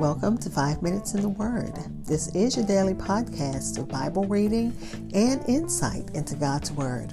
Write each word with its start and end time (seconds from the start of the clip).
Welcome 0.00 0.38
to 0.38 0.48
Five 0.48 0.80
Minutes 0.80 1.12
in 1.12 1.20
the 1.20 1.28
Word. 1.28 1.74
This 2.06 2.34
is 2.34 2.56
your 2.56 2.64
daily 2.64 2.94
podcast 2.94 3.76
of 3.78 3.88
Bible 3.88 4.24
reading 4.24 4.74
and 5.12 5.46
insight 5.46 6.08
into 6.14 6.34
God's 6.34 6.72
Word. 6.72 7.12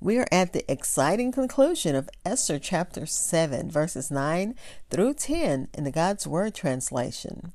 We 0.00 0.18
are 0.18 0.26
at 0.32 0.52
the 0.52 0.68
exciting 0.70 1.30
conclusion 1.30 1.94
of 1.94 2.10
Esther 2.24 2.58
chapter 2.58 3.06
7, 3.06 3.70
verses 3.70 4.10
9 4.10 4.56
through 4.90 5.14
10 5.14 5.68
in 5.72 5.84
the 5.84 5.92
God's 5.92 6.26
Word 6.26 6.52
translation. 6.52 7.52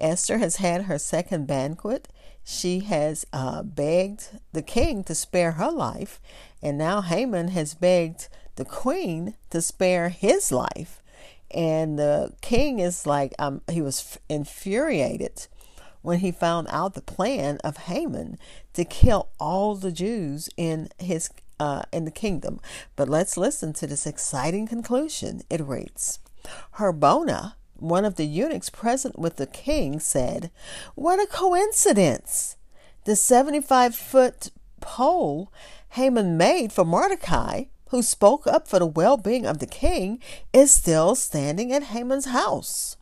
Esther 0.00 0.38
has 0.38 0.56
had 0.56 0.82
her 0.82 0.98
second 0.98 1.46
banquet. 1.46 2.08
She 2.42 2.80
has 2.80 3.24
uh, 3.32 3.62
begged 3.62 4.40
the 4.52 4.62
king 4.62 5.04
to 5.04 5.14
spare 5.14 5.52
her 5.52 5.70
life, 5.70 6.20
and 6.60 6.76
now 6.76 7.02
Haman 7.02 7.48
has 7.48 7.74
begged 7.74 8.28
the 8.56 8.64
queen 8.64 9.34
to 9.50 9.62
spare 9.62 10.08
his 10.08 10.50
life. 10.50 10.97
And 11.50 11.98
the 11.98 12.32
king 12.40 12.78
is 12.78 13.06
like, 13.06 13.34
um, 13.38 13.62
he 13.70 13.80
was 13.80 14.18
infuriated 14.28 15.46
when 16.02 16.18
he 16.20 16.30
found 16.30 16.68
out 16.70 16.94
the 16.94 17.00
plan 17.00 17.58
of 17.64 17.76
Haman 17.76 18.38
to 18.74 18.84
kill 18.84 19.30
all 19.40 19.74
the 19.74 19.92
Jews 19.92 20.48
in 20.56 20.88
his 20.98 21.30
uh, 21.58 21.82
in 21.92 22.04
the 22.04 22.10
kingdom. 22.10 22.60
But 22.96 23.08
let's 23.08 23.36
listen 23.36 23.72
to 23.74 23.86
this 23.86 24.06
exciting 24.06 24.68
conclusion. 24.68 25.42
It 25.50 25.60
reads, 25.60 26.20
Harbona, 26.76 27.54
one 27.74 28.04
of 28.04 28.14
the 28.14 28.26
eunuchs 28.26 28.70
present 28.70 29.18
with 29.18 29.36
the 29.36 29.46
king, 29.46 29.98
said, 30.00 30.50
"What 30.94 31.20
a 31.20 31.26
coincidence! 31.26 32.56
The 33.04 33.16
seventy-five 33.16 33.94
foot 33.94 34.50
pole 34.80 35.52
Haman 35.90 36.36
made 36.36 36.72
for 36.72 36.84
Mordecai." 36.84 37.64
Who 37.90 38.02
spoke 38.02 38.46
up 38.46 38.68
for 38.68 38.78
the 38.78 38.86
well 38.86 39.16
being 39.16 39.46
of 39.46 39.58
the 39.58 39.66
king, 39.66 40.20
is 40.52 40.70
still 40.70 41.14
standing 41.14 41.72
at 41.72 41.84
Haman's 41.84 42.26
house. 42.26 42.96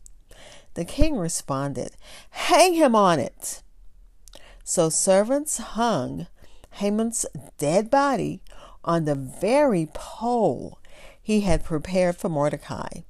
The 0.74 0.84
king 0.84 1.16
responded, 1.16 1.92
Hang 2.30 2.74
him 2.74 2.94
on 2.94 3.18
it. 3.18 3.62
So 4.62 4.88
servants 4.88 5.58
hung 5.58 6.26
Haman's 6.72 7.24
dead 7.56 7.90
body 7.90 8.42
on 8.84 9.04
the 9.04 9.14
very 9.14 9.88
pole 9.94 10.78
he 11.22 11.40
had 11.40 11.64
prepared 11.64 12.16
for 12.16 12.28
Mordecai. 12.28 13.00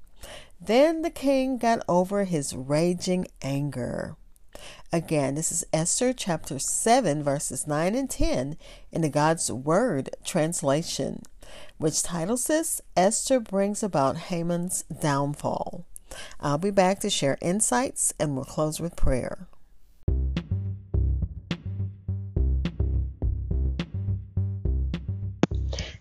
Then 0.61 1.03
the 1.03 1.11
king 1.11 1.59
got 1.59 1.85
over 1.89 2.25
his 2.25 2.55
raging 2.55 3.27
anger. 3.43 4.17
Again, 4.93 5.35
this 5.35 5.53
is 5.53 5.67
Esther 5.73 6.13
chapter 6.13 6.59
7, 6.59 7.23
verses 7.23 7.67
9 7.67 7.95
and 7.95 8.09
10 8.09 8.57
in 8.91 9.03
the 9.03 9.11
God's 9.11 9.51
Word 9.53 10.11
translation 10.25 11.23
which 11.79 12.03
titles 12.03 12.47
this 12.47 12.81
Esther 12.97 13.41
Brings 13.41 13.83
About 13.83 14.17
Haman's 14.17 14.85
Downfall. 15.01 15.85
I'll 16.41 16.59
be 16.59 16.71
back 16.71 17.01
to 17.01 17.11
share 17.11 17.39
insights 17.41 18.15
and 18.19 18.35
we'll 18.35 18.45
close 18.45 18.81
with 18.81 18.97
prayer. 18.97 19.49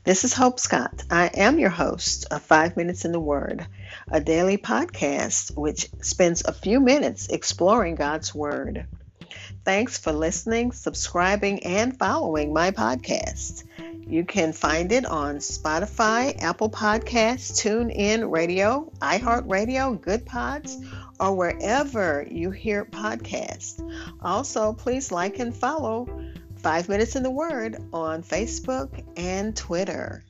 This 0.06 0.24
is 0.24 0.34
Hope 0.34 0.60
Scott. 0.60 1.04
I 1.10 1.32
am 1.34 1.58
your 1.58 1.72
host 1.72 2.28
of 2.30 2.44
Five 2.44 2.78
Minutes 2.78 3.06
in 3.06 3.12
the 3.12 3.20
Word, 3.20 3.66
a 4.12 4.22
daily 4.22 4.56
podcast 4.56 5.58
which 5.58 5.90
spends 6.02 6.46
a 6.46 6.54
few 6.54 6.80
minutes 6.80 7.28
exploring 7.30 7.96
God's 7.96 8.36
Word. 8.36 8.86
Thanks 9.66 9.98
for 9.98 10.12
listening, 10.12 10.72
subscribing, 10.74 11.64
and 11.64 11.98
following 11.98 12.54
my 12.54 12.70
podcast. 12.70 13.64
You 14.08 14.24
can 14.24 14.54
find 14.54 14.92
it 14.92 15.08
on 15.08 15.38
Spotify, 15.38 16.40
Apple 16.40 16.70
Podcasts, 16.70 17.60
TuneIn 17.60 18.32
Radio, 18.32 18.92
iHeartRadio, 19.00 20.00
Goodpods, 20.00 20.88
or 21.20 21.34
wherever 21.34 22.28
you 22.30 22.52
hear 22.52 22.86
podcasts. 22.86 23.82
Also, 24.22 24.74
please 24.74 25.12
like 25.12 25.40
and 25.40 25.56
follow 25.56 26.08
Five 26.58 26.88
Minutes 26.88 27.16
in 27.16 27.24
the 27.24 27.32
Word 27.32 27.78
on 27.92 28.22
Facebook 28.22 29.04
and 29.18 29.58
Twitter. 29.58 30.24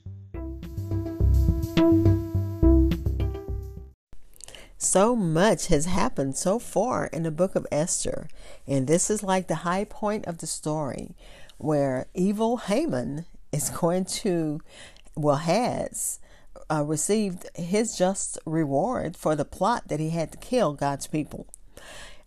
So 4.95 5.13
much 5.13 5.67
has 5.67 5.88
happened 5.88 6.38
so 6.38 6.57
far 6.57 7.07
in 7.07 7.23
the 7.23 7.29
book 7.29 7.57
of 7.57 7.67
Esther, 7.69 8.29
and 8.66 8.88
this 8.88 9.09
is 9.09 9.22
like 9.22 9.47
the 9.47 9.67
high 9.67 9.83
point 9.83 10.25
of 10.25 10.38
the 10.38 10.47
story 10.47 11.17
where 11.57 12.07
evil 12.13 12.56
Haman 12.56 13.25
is 13.51 13.69
going 13.81 14.06
to, 14.06 14.61
well, 15.13 15.35
has 15.35 16.22
uh, 16.72 16.81
received 16.85 17.45
his 17.56 17.97
just 17.97 18.39
reward 18.45 19.17
for 19.17 19.35
the 19.35 19.44
plot 19.44 19.89
that 19.89 20.00
he 20.00 20.11
had 20.11 20.31
to 20.31 20.38
kill 20.38 20.72
God's 20.72 21.07
people. 21.07 21.45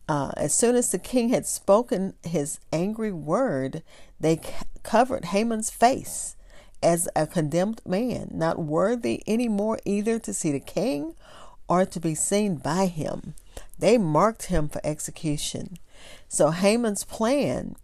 Uh, 0.06 0.32
as 0.36 0.52
soon 0.52 0.76
as 0.76 0.90
the 0.90 0.98
king 0.98 1.30
had 1.30 1.46
spoken 1.46 2.12
his 2.22 2.60
angry 2.70 3.12
word, 3.12 3.82
they 4.20 4.36
c- 4.36 4.52
covered 4.82 5.24
Haman's 5.24 5.70
face 5.70 6.36
as 6.82 7.08
a 7.16 7.26
condemned 7.26 7.80
man, 7.86 8.28
not 8.30 8.58
worthy 8.58 9.22
any 9.26 9.48
more 9.48 9.78
either 9.86 10.18
to 10.18 10.34
see 10.34 10.52
the 10.52 10.60
king 10.60 11.14
or 11.68 11.84
to 11.84 12.00
be 12.00 12.14
seen 12.14 12.56
by 12.56 12.86
him. 12.86 13.34
They 13.78 13.98
marked 13.98 14.44
him 14.44 14.68
for 14.68 14.80
execution. 14.84 15.78
So 16.28 16.50
Haman's 16.50 17.04
plan 17.04 17.76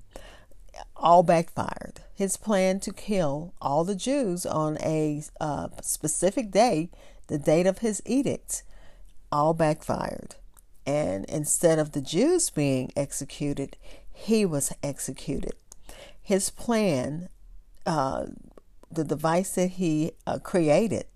all 0.97 1.23
backfired. 1.23 2.01
His 2.15 2.37
plan 2.37 2.81
to 2.81 2.93
kill 2.93 3.55
all 3.61 3.85
the 3.85 3.95
Jews 3.95 4.47
on 4.47 4.79
a 4.79 5.23
uh, 5.41 5.69
specific 5.83 6.51
day, 6.51 6.91
the 7.27 7.39
date 7.39 7.67
of 7.67 7.79
his 7.79 8.03
edict, 8.07 8.63
all 9.31 9.55
backfired. 9.55 10.37
And 10.87 11.25
instead 11.27 11.79
of 11.79 11.93
the 11.93 12.01
Jews 12.01 12.51
being 12.51 12.93
executed, 12.97 13.77
he 14.13 14.45
was 14.45 14.73
executed. 14.83 15.55
His 16.21 16.51
plan, 16.51 17.29
uh, 17.85 18.27
the 18.91 19.05
device 19.05 19.55
that 19.57 19.73
he 19.73 20.13
uh, 20.27 20.39
created 20.39 21.07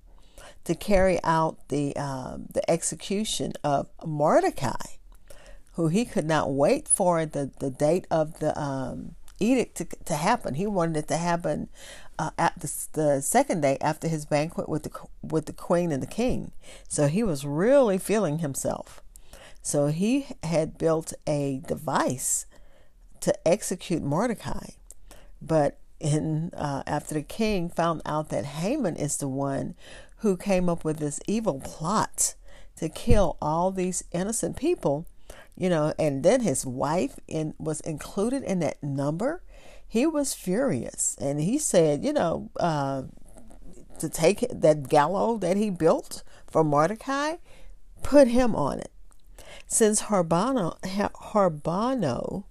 to 0.68 0.74
carry 0.74 1.18
out 1.24 1.56
the 1.68 1.96
uh, 1.96 2.36
the 2.52 2.70
execution 2.70 3.54
of 3.64 3.88
Mordecai, 4.04 4.98
who 5.72 5.88
he 5.88 6.04
could 6.04 6.26
not 6.26 6.52
wait 6.52 6.86
for 6.86 7.24
the, 7.24 7.50
the 7.58 7.70
date 7.70 8.06
of 8.10 8.38
the 8.40 8.52
um, 8.60 9.14
edict 9.40 9.78
to, 9.78 9.86
to 10.04 10.14
happen. 10.14 10.56
He 10.56 10.66
wanted 10.66 10.98
it 10.98 11.08
to 11.08 11.16
happen 11.16 11.70
uh, 12.18 12.32
at 12.36 12.60
the, 12.60 12.70
the 12.92 13.22
second 13.22 13.62
day 13.62 13.78
after 13.80 14.08
his 14.08 14.26
banquet 14.26 14.68
with 14.68 14.82
the 14.82 14.90
with 15.22 15.46
the 15.46 15.54
queen 15.54 15.90
and 15.90 16.02
the 16.02 16.06
king. 16.06 16.52
So 16.86 17.06
he 17.06 17.22
was 17.22 17.46
really 17.46 17.96
feeling 17.96 18.40
himself. 18.40 19.00
So 19.62 19.86
he 19.86 20.26
had 20.42 20.76
built 20.76 21.14
a 21.26 21.62
device 21.66 22.44
to 23.20 23.32
execute 23.48 24.02
Mordecai, 24.02 24.72
but 25.40 25.78
in 25.98 26.52
uh, 26.54 26.82
after 26.86 27.14
the 27.14 27.22
king 27.22 27.70
found 27.70 28.02
out 28.04 28.28
that 28.28 28.44
Haman 28.44 28.96
is 28.96 29.16
the 29.16 29.28
one 29.28 29.74
who 30.18 30.36
came 30.36 30.68
up 30.68 30.84
with 30.84 30.98
this 30.98 31.20
evil 31.26 31.60
plot 31.60 32.34
to 32.76 32.88
kill 32.88 33.36
all 33.40 33.70
these 33.70 34.04
innocent 34.12 34.56
people 34.56 35.06
you 35.58 35.68
know, 35.68 35.92
and 35.98 36.22
then 36.22 36.42
his 36.42 36.64
wife 36.64 37.18
in, 37.26 37.52
was 37.58 37.80
included 37.80 38.44
in 38.44 38.60
that 38.60 38.80
number. 38.80 39.42
He 39.86 40.06
was 40.06 40.32
furious, 40.32 41.16
and 41.20 41.40
he 41.40 41.58
said, 41.58 42.04
you 42.04 42.12
know, 42.12 42.50
uh, 42.60 43.02
to 43.98 44.08
take 44.08 44.46
that 44.48 44.88
gallows 44.88 45.40
that 45.40 45.56
he 45.56 45.70
built 45.70 46.22
for 46.46 46.62
Mordecai, 46.62 47.36
put 48.04 48.28
him 48.28 48.54
on 48.54 48.78
it. 48.78 48.92
Since 49.66 50.02
Harbano, 50.02 50.78
Harbano 50.82 52.44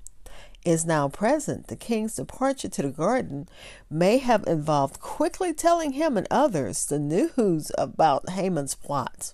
is 0.68 0.86
now 0.86 1.08
present, 1.08 1.68
the 1.68 1.78
king's 1.78 2.16
departure 2.16 2.68
to 2.68 2.82
the 2.82 2.90
garden 2.90 3.48
may 3.90 4.18
have 4.18 4.46
involved 4.46 5.00
quickly 5.00 5.54
telling 5.54 5.94
him 5.94 6.18
and 6.18 6.28
others 6.30 6.86
the 6.88 7.00
news 7.00 7.72
about 7.78 8.32
Haman's 8.32 8.76
plot. 8.76 9.34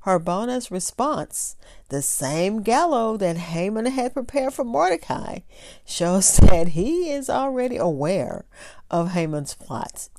Harbona's 0.00 0.72
response, 0.72 1.54
the 1.90 2.02
same 2.02 2.62
gallows 2.62 3.20
that 3.20 3.36
Haman 3.36 3.86
had 3.86 4.14
prepared 4.14 4.52
for 4.52 4.64
Mordecai, 4.64 5.38
shows 5.86 6.36
that 6.38 6.70
he 6.70 7.08
is 7.08 7.30
already 7.30 7.76
aware 7.76 8.44
of 8.90 9.12
Haman's 9.12 9.54
plots, 9.54 10.10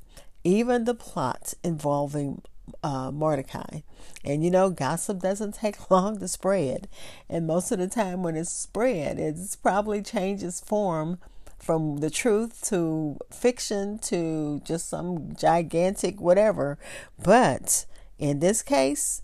even 0.45 0.85
the 0.85 0.95
plots 0.95 1.55
involving 1.65 2.41
uh, 2.85 3.11
Mordecai. 3.11 3.81
And 4.23 4.43
you 4.43 4.51
know, 4.51 4.69
gossip 4.69 5.19
doesn't 5.19 5.55
take 5.61 5.89
long 5.89 6.19
to 6.19 6.27
spread. 6.27 6.87
And 7.27 7.47
most 7.47 7.71
of 7.71 7.79
the 7.79 7.87
time, 7.87 8.21
when 8.21 8.35
it's 8.35 8.51
spread, 8.51 9.19
it's 9.19 9.55
probably 9.55 10.03
changes 10.03 10.61
form 10.61 11.17
from 11.57 11.97
the 11.97 12.11
truth 12.11 12.61
to 12.69 13.17
fiction 13.31 13.97
to 13.97 14.61
just 14.63 14.87
some 14.87 15.35
gigantic 15.35 16.21
whatever. 16.21 16.77
But 17.21 17.87
in 18.19 18.39
this 18.39 18.61
case, 18.61 19.23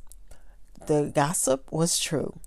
the 0.88 1.12
gossip 1.14 1.72
was 1.72 2.00
true. 2.00 2.40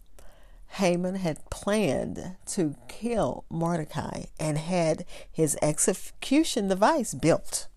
Haman 0.78 1.14
had 1.14 1.48
planned 1.50 2.34
to 2.46 2.74
kill 2.88 3.44
Mordecai 3.48 4.24
and 4.40 4.58
had 4.58 5.04
his 5.30 5.56
execution 5.62 6.66
device 6.66 7.14
built 7.14 7.68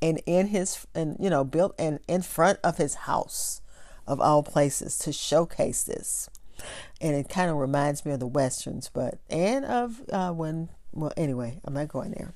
and 0.00 0.20
in 0.26 0.48
his 0.48 0.86
and 0.94 1.16
you 1.18 1.30
know 1.30 1.44
built 1.44 1.74
and 1.78 2.00
in 2.08 2.22
front 2.22 2.58
of 2.62 2.78
his 2.78 2.94
house 2.94 3.60
of 4.06 4.20
all 4.20 4.42
places 4.42 4.98
to 4.98 5.12
showcase 5.12 5.82
this. 5.82 6.30
And 7.00 7.14
it 7.14 7.28
kind 7.28 7.50
of 7.50 7.56
reminds 7.56 8.06
me 8.06 8.12
of 8.12 8.20
the 8.20 8.26
westerns, 8.26 8.90
but 8.92 9.18
and 9.28 9.64
of 9.64 10.02
uh, 10.12 10.32
when 10.32 10.68
well 10.92 11.12
anyway, 11.16 11.60
I'm 11.64 11.74
not 11.74 11.88
going 11.88 12.12
there. 12.12 12.32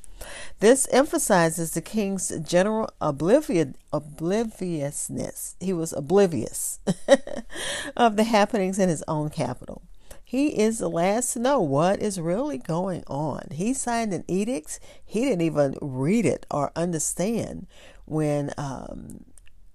This 0.61 0.87
emphasizes 0.93 1.73
the 1.73 1.81
king's 1.81 2.31
general 2.41 2.91
oblivion, 3.01 3.77
obliviousness. 3.93 5.57
He 5.61 5.73
was 5.73 5.95
oblivious 5.95 6.79
of 7.97 8.17
the 8.17 8.25
happenings 8.25 8.79
in 8.79 8.91
his 8.91 9.03
own 9.09 9.31
capital. 9.31 9.83
He 10.31 10.61
is 10.61 10.79
the 10.79 10.89
last 10.89 11.33
to 11.33 11.41
know 11.41 11.61
what 11.61 12.01
is 12.01 12.21
really 12.21 12.57
going 12.57 13.03
on. 13.09 13.49
He 13.51 13.75
signed 13.75 14.15
an 14.15 14.23
edict. 14.29 14.79
He 15.05 15.25
didn't 15.25 15.41
even 15.41 15.75
read 15.83 16.25
it 16.25 16.47
or 16.53 16.71
understand 16.77 17.67
when 18.05 18.53
um, 18.57 19.25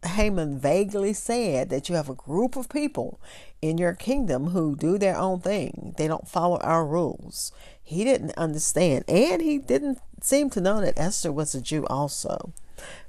Haman 0.05 0.57
vaguely 0.57 1.11
said 1.11 1.69
that 1.71 1.89
you 1.89 1.95
have 1.95 2.07
a 2.07 2.15
group 2.15 2.55
of 2.55 2.69
people 2.69 3.19
in 3.61 3.77
your 3.77 3.95
kingdom 3.95 4.51
who 4.51 4.77
do 4.77 4.97
their 4.97 5.17
own 5.17 5.41
thing. 5.41 5.93
They 5.97 6.07
don't 6.07 6.25
follow 6.25 6.55
our 6.59 6.85
rules. 6.85 7.51
He 7.83 8.05
didn't 8.05 8.37
understand. 8.37 9.03
And 9.09 9.41
he 9.41 9.57
didn't 9.57 9.99
seem 10.21 10.49
to 10.51 10.61
know 10.61 10.79
that 10.79 10.97
Esther 10.97 11.33
was 11.33 11.53
a 11.53 11.59
Jew 11.59 11.85
also. 11.87 12.53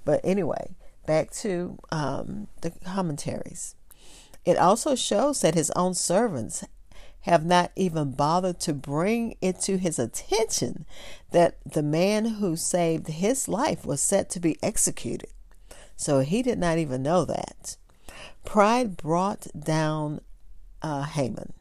But 0.04 0.20
anyway, 0.25 0.75
back 1.06 1.31
to 1.42 1.78
um, 1.92 2.49
the 2.62 2.72
commentaries. 2.72 3.76
It 4.44 4.58
also 4.58 4.96
shows 4.96 5.42
that 5.42 5.54
his 5.54 5.70
own 5.76 5.94
servants 5.94 6.64
have 7.26 7.44
not 7.44 7.73
even 7.75 8.12
bothered 8.12 8.61
to 8.61 8.73
bring 8.73 9.37
it 9.40 9.61
to 9.61 9.78
his 9.78 9.99
attention 9.99 10.87
that 11.32 11.56
the 11.67 11.82
man 11.82 12.25
who 12.25 12.55
saved 12.55 13.08
his 13.08 13.49
life 13.49 13.84
was 13.84 14.00
set 14.00 14.31
to 14.31 14.38
be 14.38 14.56
executed. 14.62 15.28
So 15.96 16.20
he 16.20 16.40
did 16.40 16.56
not 16.56 16.78
even 16.78 17.02
know 17.02 17.25
that. 17.25 17.76
Pride 18.44 18.96
brought 18.96 19.49
down 19.58 20.20
uh, 20.81 21.02
Haman. 21.02 21.52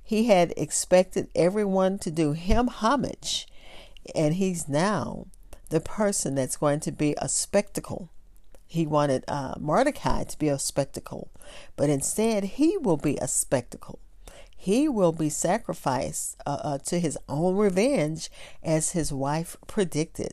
He 0.00 0.26
had 0.28 0.54
expected 0.56 1.28
everyone 1.34 1.98
to 1.98 2.12
do 2.12 2.32
him 2.32 2.68
homage, 2.68 3.48
and 4.14 4.34
he's 4.34 4.68
now 4.68 5.26
the 5.70 5.80
person 5.80 6.36
that's 6.36 6.56
going 6.56 6.78
to 6.80 6.92
be 6.92 7.16
a 7.18 7.28
spectacle. 7.28 8.10
He 8.68 8.86
wanted 8.86 9.24
uh, 9.26 9.54
Mordecai 9.58 10.22
to 10.22 10.38
be 10.38 10.48
a 10.48 10.58
spectacle, 10.58 11.32
but 11.74 11.90
instead 11.90 12.44
he 12.44 12.76
will 12.78 12.96
be 12.96 13.16
a 13.16 13.26
spectacle. 13.26 13.98
He 14.60 14.88
will 14.88 15.12
be 15.12 15.30
sacrificed 15.30 16.36
uh, 16.44 16.58
uh, 16.62 16.78
to 16.78 16.98
his 16.98 17.16
own 17.28 17.56
revenge, 17.56 18.28
as 18.62 18.90
his 18.90 19.12
wife 19.12 19.56
predicted. 19.68 20.32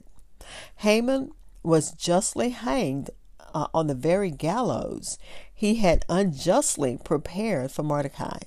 Haman 0.77 1.31
was 1.62 1.92
justly 1.92 2.50
hanged 2.50 3.12
uh, 3.54 3.68
on 3.72 3.86
the 3.86 3.94
very 3.94 4.31
gallows 4.31 5.19
he 5.54 5.75
had 5.75 6.06
unjustly 6.10 6.98
prepared 7.01 7.72
for 7.72 7.83
Mordecai. 7.83 8.39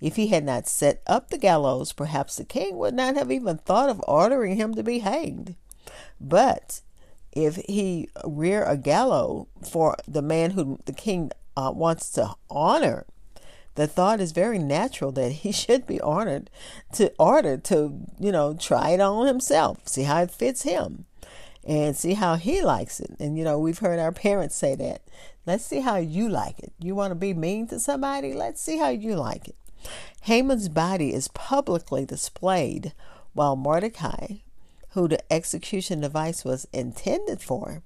If 0.00 0.16
he 0.16 0.28
had 0.28 0.44
not 0.44 0.66
set 0.66 1.02
up 1.06 1.28
the 1.28 1.38
gallows, 1.38 1.92
perhaps 1.92 2.36
the 2.36 2.44
king 2.44 2.76
would 2.78 2.94
not 2.94 3.14
have 3.14 3.30
even 3.30 3.58
thought 3.58 3.90
of 3.90 4.02
ordering 4.08 4.56
him 4.56 4.74
to 4.74 4.82
be 4.82 4.98
hanged. 4.98 5.54
But 6.18 6.80
if 7.30 7.56
he 7.56 8.08
rear 8.24 8.64
a 8.64 8.76
gallows 8.78 9.46
for 9.62 9.96
the 10.08 10.22
man 10.22 10.52
who 10.52 10.78
the 10.86 10.92
king 10.92 11.30
uh, 11.54 11.70
wants 11.74 12.10
to 12.12 12.34
honor, 12.50 13.06
the 13.74 13.86
thought 13.86 14.20
is 14.20 14.32
very 14.32 14.58
natural 14.58 15.12
that 15.12 15.32
he 15.32 15.52
should 15.52 15.86
be 15.86 16.00
honored 16.00 16.50
to 16.94 17.12
order 17.18 17.56
to 17.56 18.06
you 18.18 18.32
know 18.32 18.54
try 18.54 18.90
it 18.90 19.00
on 19.00 19.26
himself, 19.26 19.88
see 19.88 20.02
how 20.02 20.22
it 20.22 20.30
fits 20.30 20.62
him 20.62 21.06
and 21.64 21.96
see 21.96 22.14
how 22.14 22.34
he 22.36 22.62
likes 22.62 23.00
it. 23.00 23.14
And 23.18 23.38
you 23.38 23.44
know, 23.44 23.58
we've 23.58 23.78
heard 23.78 23.98
our 23.98 24.12
parents 24.12 24.54
say 24.54 24.74
that. 24.76 25.02
Let's 25.46 25.64
see 25.64 25.80
how 25.80 25.96
you 25.96 26.28
like 26.28 26.58
it. 26.60 26.72
You 26.78 26.94
want 26.94 27.10
to 27.10 27.16
be 27.16 27.34
mean 27.34 27.66
to 27.68 27.80
somebody? 27.80 28.32
Let's 28.32 28.60
see 28.60 28.78
how 28.78 28.88
you 28.88 29.16
like 29.16 29.48
it. 29.48 29.56
Haman's 30.22 30.68
body 30.68 31.12
is 31.12 31.28
publicly 31.28 32.04
displayed 32.04 32.92
while 33.32 33.56
Mordecai, 33.56 34.36
who 34.90 35.08
the 35.08 35.32
execution 35.32 36.00
device 36.00 36.44
was 36.44 36.68
intended 36.72 37.40
for, 37.40 37.82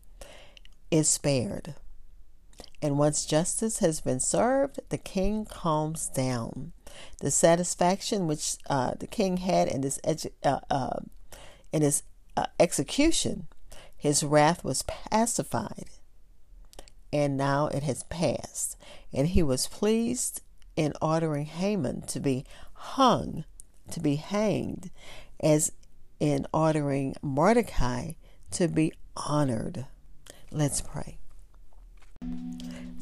is 0.90 1.08
spared. 1.08 1.74
And 2.82 2.98
once 2.98 3.24
justice 3.24 3.78
has 3.78 4.00
been 4.00 4.20
served, 4.20 4.80
the 4.90 4.98
king 4.98 5.44
calms 5.44 6.08
down. 6.08 6.72
The 7.20 7.30
satisfaction 7.30 8.26
which 8.26 8.56
uh, 8.68 8.92
the 8.98 9.06
king 9.06 9.38
had 9.38 9.68
in 9.68 9.80
this 9.80 9.98
edu- 10.04 10.32
uh, 10.44 10.60
uh, 10.70 11.00
in 11.72 11.82
his 11.82 12.02
uh, 12.36 12.46
execution 12.60 13.48
his 13.96 14.22
wrath 14.22 14.62
was 14.62 14.82
pacified, 14.82 15.86
and 17.12 17.36
now 17.36 17.66
it 17.68 17.82
has 17.82 18.02
passed. 18.04 18.76
And 19.12 19.28
he 19.28 19.42
was 19.42 19.66
pleased 19.66 20.42
in 20.76 20.92
ordering 21.00 21.46
Haman 21.46 22.02
to 22.02 22.20
be 22.20 22.44
hung, 22.74 23.44
to 23.90 24.00
be 24.00 24.16
hanged, 24.16 24.90
as 25.40 25.72
in 26.20 26.46
ordering 26.52 27.16
Mordecai 27.22 28.12
to 28.52 28.68
be 28.68 28.92
honored. 29.16 29.86
Let's 30.52 30.80
pray. 30.80 31.18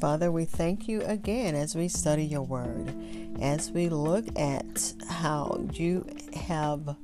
Father, 0.05 0.31
we 0.31 0.45
thank 0.45 0.87
you 0.87 1.01
again 1.01 1.55
as 1.55 1.73
we 1.73 1.87
study 1.87 2.23
your 2.23 2.43
word, 2.43 2.93
as 3.41 3.71
we 3.71 3.89
look 3.89 4.27
at 4.37 4.93
how 5.09 5.67
you 5.73 6.05
have 6.35 6.95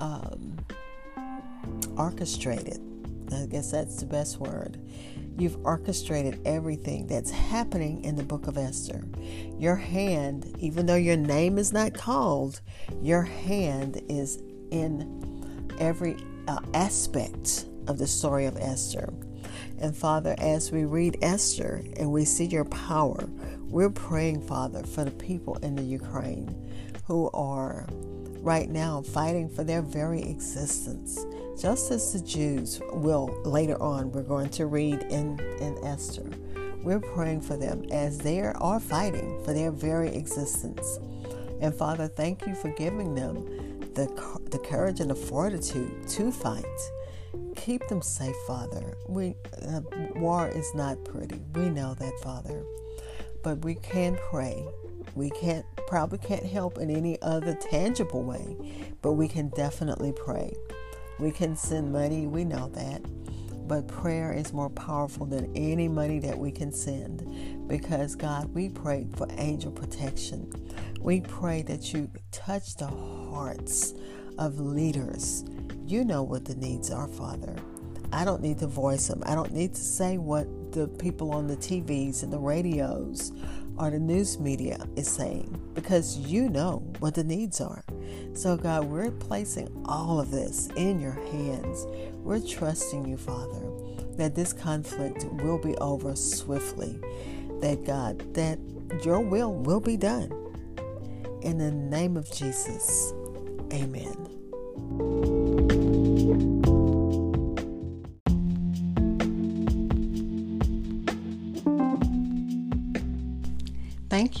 um, 0.00 0.56
orchestrated 1.98 2.80
I 3.30 3.44
guess 3.44 3.70
that's 3.70 3.96
the 3.96 4.06
best 4.06 4.38
word. 4.40 4.80
You've 5.36 5.58
orchestrated 5.66 6.40
everything 6.46 7.06
that's 7.06 7.30
happening 7.30 8.02
in 8.04 8.16
the 8.16 8.22
book 8.22 8.46
of 8.46 8.56
Esther. 8.56 9.04
Your 9.58 9.76
hand, 9.76 10.56
even 10.60 10.86
though 10.86 10.94
your 10.94 11.18
name 11.18 11.58
is 11.58 11.74
not 11.74 11.92
called, 11.92 12.62
your 13.02 13.22
hand 13.22 14.00
is 14.08 14.42
in 14.70 15.76
every 15.78 16.16
uh, 16.48 16.60
aspect 16.72 17.66
of 17.86 17.98
the 17.98 18.06
story 18.06 18.46
of 18.46 18.56
Esther. 18.56 19.12
And 19.78 19.96
Father, 19.96 20.34
as 20.38 20.72
we 20.72 20.84
read 20.84 21.18
Esther 21.22 21.82
and 21.96 22.12
we 22.12 22.24
see 22.24 22.44
your 22.44 22.64
power, 22.64 23.28
we're 23.60 23.90
praying, 23.90 24.46
Father, 24.46 24.82
for 24.82 25.04
the 25.04 25.10
people 25.10 25.56
in 25.56 25.74
the 25.76 25.82
Ukraine 25.82 26.54
who 27.06 27.30
are 27.34 27.86
right 28.40 28.68
now 28.68 29.02
fighting 29.02 29.48
for 29.48 29.64
their 29.64 29.82
very 29.82 30.22
existence 30.22 31.24
just 31.60 31.90
as 31.90 32.12
the 32.12 32.20
Jews 32.20 32.80
will 32.92 33.26
later 33.44 33.80
on, 33.80 34.10
we're 34.10 34.22
going 34.22 34.50
to 34.50 34.66
read 34.66 35.02
in, 35.02 35.38
in 35.60 35.78
Esther. 35.84 36.28
We're 36.82 37.00
praying 37.00 37.42
for 37.42 37.56
them 37.56 37.84
as 37.90 38.18
they 38.18 38.40
are 38.40 38.80
fighting 38.80 39.42
for 39.44 39.54
their 39.54 39.70
very 39.70 40.14
existence. 40.14 40.98
And 41.60 41.74
Father, 41.74 42.08
thank 42.08 42.46
you 42.46 42.54
for 42.54 42.70
giving 42.70 43.14
them 43.14 43.44
the, 43.94 44.06
the 44.50 44.58
courage 44.58 45.00
and 45.00 45.10
the 45.10 45.14
fortitude 45.14 46.08
to 46.08 46.32
fight. 46.32 46.64
Keep 47.56 47.88
them 47.88 48.02
safe, 48.02 48.36
Father. 48.46 48.96
We 49.08 49.36
uh, 49.66 49.80
war 50.16 50.48
is 50.48 50.74
not 50.74 51.04
pretty. 51.04 51.40
We 51.54 51.70
know 51.70 51.94
that, 51.94 52.12
Father. 52.22 52.64
But 53.42 53.64
we 53.64 53.76
can 53.76 54.18
pray. 54.30 54.66
We 55.14 55.30
can't 55.30 55.64
probably 55.86 56.18
can't 56.18 56.44
help 56.44 56.78
in 56.78 56.90
any 56.90 57.20
other 57.22 57.54
tangible 57.54 58.22
way, 58.22 58.56
but 59.02 59.12
we 59.12 59.28
can 59.28 59.48
definitely 59.50 60.12
pray. 60.12 60.54
We 61.18 61.30
can 61.30 61.56
send 61.56 61.92
money, 61.92 62.26
we 62.26 62.44
know 62.44 62.68
that. 62.70 63.02
But 63.66 63.88
prayer 63.88 64.32
is 64.32 64.52
more 64.52 64.68
powerful 64.68 65.24
than 65.24 65.50
any 65.56 65.88
money 65.88 66.18
that 66.18 66.36
we 66.36 66.50
can 66.50 66.70
send 66.72 67.68
because, 67.68 68.14
God, 68.14 68.52
we 68.52 68.68
pray 68.68 69.06
for 69.16 69.26
angel 69.38 69.72
protection. 69.72 70.52
We 71.00 71.20
pray 71.22 71.62
that 71.62 71.94
you 71.94 72.10
touch 72.30 72.76
the 72.76 72.88
hearts 72.88 73.94
of 74.38 74.58
leaders. 74.58 75.44
You 75.86 76.04
know 76.04 76.22
what 76.22 76.46
the 76.46 76.54
needs 76.54 76.90
are, 76.90 77.08
Father. 77.08 77.54
I 78.10 78.24
don't 78.24 78.40
need 78.40 78.58
to 78.60 78.66
voice 78.66 79.08
them. 79.08 79.22
I 79.26 79.34
don't 79.34 79.52
need 79.52 79.74
to 79.74 79.80
say 79.80 80.16
what 80.16 80.72
the 80.72 80.88
people 80.88 81.32
on 81.32 81.46
the 81.46 81.56
TVs 81.56 82.22
and 82.22 82.32
the 82.32 82.38
radios 82.38 83.32
or 83.76 83.90
the 83.90 83.98
news 83.98 84.38
media 84.38 84.78
is 84.96 85.08
saying 85.08 85.60
because 85.74 86.16
you 86.18 86.48
know 86.48 86.76
what 87.00 87.14
the 87.14 87.24
needs 87.24 87.60
are. 87.60 87.84
So, 88.32 88.56
God, 88.56 88.84
we're 88.84 89.10
placing 89.10 89.68
all 89.84 90.20
of 90.20 90.30
this 90.30 90.68
in 90.76 91.00
your 91.00 91.12
hands. 91.12 91.86
We're 92.14 92.40
trusting 92.40 93.06
you, 93.06 93.18
Father, 93.18 93.62
that 94.16 94.34
this 94.34 94.52
conflict 94.52 95.24
will 95.42 95.58
be 95.58 95.76
over 95.76 96.16
swiftly. 96.16 96.98
That, 97.60 97.84
God, 97.84 98.34
that 98.34 98.58
your 99.04 99.20
will 99.20 99.52
will 99.52 99.80
be 99.80 99.96
done. 99.96 100.32
In 101.42 101.58
the 101.58 101.70
name 101.70 102.16
of 102.16 102.32
Jesus, 102.32 103.12
amen. 103.72 104.23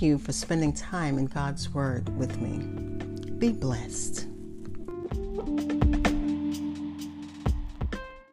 You 0.04 0.18
for 0.18 0.32
spending 0.32 0.72
time 0.72 1.18
in 1.18 1.26
God's 1.26 1.72
Word 1.72 2.14
with 2.18 2.38
me. 2.38 2.58
Be 3.38 3.50
blessed. 3.50 4.26